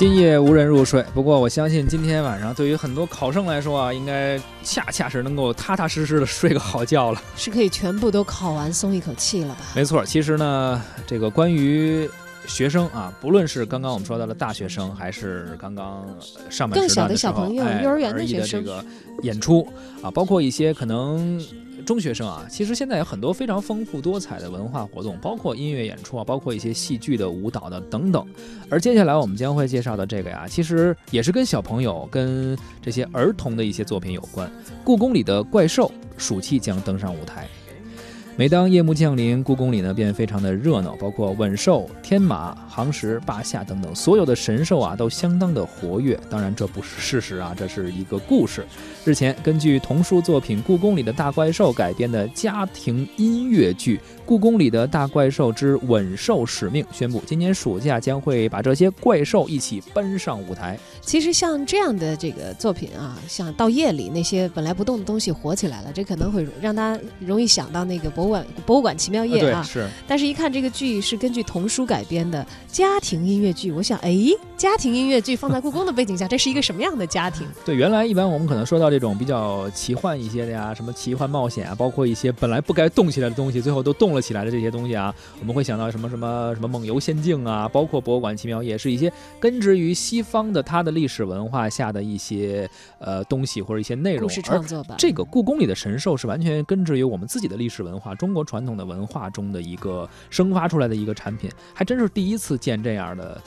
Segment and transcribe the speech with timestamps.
[0.00, 7.20] 今夜无人入睡，不过我相信今天晚上对于很多考生来说啊，应该恰恰是能够踏踏实实的睡个好觉了。
[7.36, 9.60] 是可以全部都考完松一口气了吧？
[9.76, 12.08] 没错，其实呢，这个关于
[12.46, 16.06] 学生啊，不论是刚刚我们说到的大学生，还是刚刚
[16.48, 18.84] 上半更小的小朋友哎幼儿园的而已学生的这个
[19.22, 19.66] 演出
[20.02, 21.40] 啊，包括一些可能。
[21.86, 28.24] 中学生啊，其实现在有很多非常丰富多彩的文化活动，包括音乐演出啊，包括一些戏剧的、舞蹈的等等。
[28.68, 34.48] 而接下来我们将会介绍的这个呀，其实也是跟小朋友、跟这些儿童的一些作品有关。
[34.84, 37.48] 故宫里的怪兽暑期将登上舞台。
[38.40, 46.18] 每当夜幕降临，故宫里呢便非常的热闹，包括吻兽、天马、行石、霸下等等，所有的神兽啊都相当的活跃。
[46.30, 48.64] 当然，这不是事实啊，这是一个故事。
[49.04, 60.78] 日前，根据童书作品《故宫里的大怪兽》改编的家庭音乐剧《故宫里的大怪兽之吻兽使命》宣布，今年暑假将会把这些怪兽一起搬上舞台。
[61.02, 69.62] 其实像这样的这个作品啊，像到夜里那些本来不动的东西活起来了，这可能会让大家容易想到那个博物馆博物馆奇妙夜啊。
[69.62, 69.86] 是。
[70.08, 74.16] 但是，一看这个剧是根据童书改编的家庭音乐剧，我想，哎，
[74.56, 77.46] 家庭音乐剧放在故宫的背景下，这是一个什么样的家庭？
[77.64, 94.22] 对，原来一般我们可能说到这种比较奇幻一些的呀，什么奇幻冒险啊，包括一些本来不该动起来的东西，最后都动了起来的这些东西啊，我们会想到什么什么什么梦游仙境啊，包括博物馆奇妙夜，是一些根植于西方的它的历史文化下的一些呃东西或者一些内容。
[94.22, 94.94] 故事创作吧。
[94.98, 103.40] 这个故宫里的神兽是完全根植于我们自己的历史文化、中国传统的文化中的一个生发出来的一个产品，还真是第一次见这样的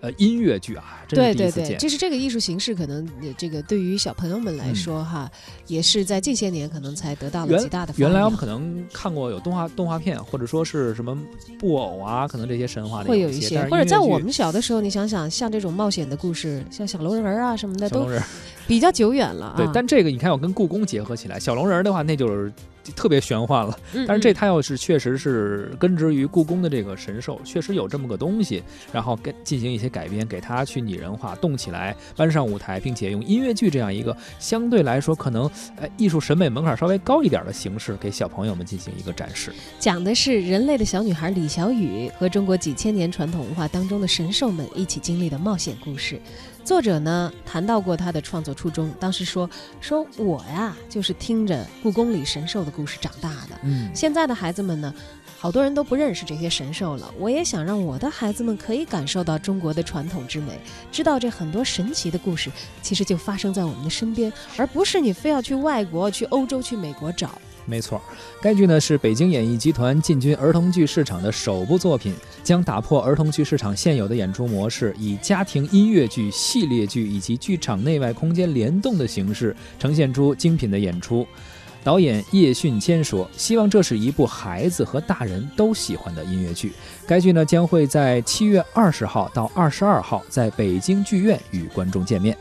[0.00, 1.78] 呃音乐剧啊，真对对对，是第一次见。
[1.78, 5.30] 就是这个艺术形式，可能呃这个对于小朋友们来嗯说哈，
[5.66, 11.16] 也是在近些年可能才得到了极大的发原来我们可能看过有动画动画片，或者说是什么
[11.58, 18.26] 布偶啊，可能这些神话里会有一些，或者在我们小的时候，你想想，像这种冒险的故事，像小龙人儿啊什么的，都小龙人儿，
[18.66, 19.54] 比较久远了啊。
[19.56, 22.52] 对，但这个你看，我跟故宫结合起来，小龙人儿的话，那就是
[22.96, 23.78] 特别玄幻了。
[23.94, 39.52] 嗯但是这嗯它要是确实是根植于故宫的这个神兽，确实有这么个东西，然后跟进行一些改编，给它去拟人化，动起来，搬上舞台，并且用音乐剧这样一个相对来说可能呃艺术审美门槛稍微高一点的形式，给小朋友们进行一个展示。
[39.78, 46.20] 讲的是人类的小女孩李小雨和中国几千年传统文化当中的神兽们一起经历的冒险故事。
[46.64, 49.48] 作者呢谈到过他的创作初衷，当时说
[49.80, 53.58] 说我呀就是听着故宫里神兽的故事长大的。
[53.64, 54.94] 嗯，现在的孩子们呢，
[55.38, 57.12] 好多人都不认识这些神兽了。
[57.18, 60.60] 我也想让我的孩子们可以感受到中国的传统之美，
[60.92, 62.50] 知道这很多神奇的故事
[62.82, 67.36] 其实就发生在我们的身边，而不是你非要去外国、去欧洲、去美国找。
[67.66, 68.02] 没错，
[68.40, 72.12] 该剧呢是北京演艺集团进军儿童剧市场的首部作品，
[72.42, 81.24] 将打破儿童剧市场现有的演出模式，以家庭音乐剧、系列剧以及剧场内外空间联动的形式，呈现出精品的演出。
[81.84, 86.72] 导演叶训谦说：“希望这是一部孩子和大人都喜欢的音乐剧。
[87.06, 92.36] 该剧呢将会在七月二十号到二十二号在北京剧院与观众见面。”